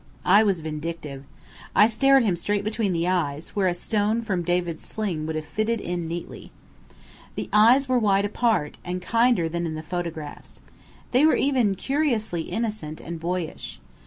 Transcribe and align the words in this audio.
I 0.25 0.41
was 0.41 0.61
vindictive. 0.61 1.25
I 1.75 1.85
stared 1.85 2.23
him 2.23 2.35
straight 2.35 2.63
between 2.63 2.91
the 2.91 3.07
eyes 3.07 3.49
where 3.49 3.67
a 3.67 3.75
stone 3.75 4.23
from 4.23 4.41
David's 4.41 4.81
sling 4.83 5.27
would 5.27 5.35
have 5.35 5.45
fitted 5.45 5.79
in 5.79 6.07
neatly. 6.07 6.51
The 7.35 7.49
eyes 7.53 7.87
were 7.87 7.99
wide 7.99 8.25
apart, 8.25 8.79
and 8.83 8.99
kinder 8.99 9.47
than 9.47 9.67
in 9.67 9.75
the 9.75 9.83
photographs. 9.83 10.59
They 11.11 11.23
were 11.23 11.35
even 11.35 11.75
curiously 11.75 12.41
innocent, 12.49 12.99
and 12.99 13.19
boyish. 13.19 13.79